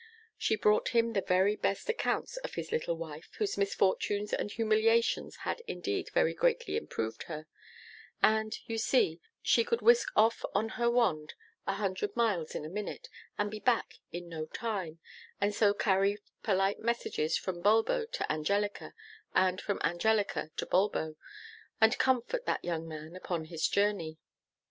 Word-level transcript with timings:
She 0.35 0.55
brought 0.55 0.89
him 0.97 1.13
the 1.13 1.21
very 1.21 1.55
best 1.55 1.87
accounts 1.87 2.37
of 2.37 2.55
his 2.55 2.71
little 2.71 2.95
wife, 2.97 3.29
whose 3.37 3.55
misfortunes 3.55 4.33
and 4.33 4.49
humiliations 4.51 5.35
had 5.45 5.61
indeed 5.67 6.09
very 6.11 6.33
greatly 6.33 6.75
improved 6.75 7.21
her; 7.29 7.45
and, 8.19 8.57
you 8.65 8.79
see, 8.79 9.19
she 9.43 9.63
could 9.63 9.83
whisk 9.83 10.07
off 10.15 10.43
on 10.55 10.69
her 10.69 10.89
wand 10.89 11.35
a 11.67 11.73
hundred 11.75 12.15
miles 12.15 12.55
in 12.55 12.65
a 12.65 12.67
minute, 12.67 13.09
and 13.37 13.51
be 13.51 13.59
back 13.59 13.99
in 14.11 14.27
no 14.27 14.47
time, 14.47 14.99
and 15.39 15.53
so 15.53 15.71
carry 15.71 16.17
polite 16.41 16.79
messages 16.79 17.37
from 17.37 17.61
Bulbo 17.61 18.07
to 18.07 18.31
Angelica, 18.31 18.95
and 19.35 19.61
from 19.61 19.79
Angelica 19.83 20.49
to 20.57 20.65
Bulbo, 20.65 21.15
and 21.79 21.99
comfort 21.99 22.47
that 22.47 22.65
young 22.65 22.87
man 22.87 23.15
upon 23.15 23.45
his 23.45 23.67
journey. 23.67 24.17